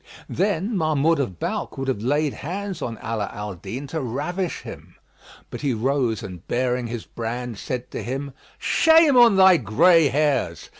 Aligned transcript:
'"Then 0.27 0.75
Mahmud 0.75 1.19
of 1.19 1.37
Balkh 1.39 1.77
would 1.77 1.87
have 1.87 2.01
laid 2.01 2.33
hands 2.33 2.81
on 2.81 2.97
Ala 3.05 3.29
al 3.31 3.53
Din 3.53 3.85
to 3.85 4.01
ravish 4.01 4.61
him; 4.61 4.95
but 5.51 5.61
he 5.61 5.75
rose 5.75 6.23
and 6.23 6.47
baring 6.47 6.87
his 6.87 7.05
brand, 7.05 7.59
said 7.59 7.91
to 7.91 8.01
him, 8.01 8.33
"Shame 8.57 9.15
on 9.15 9.35
thy 9.35 9.57
gray 9.57 10.07
hairs! 10.07 10.69